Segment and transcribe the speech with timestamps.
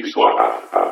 [0.00, 0.89] começou a,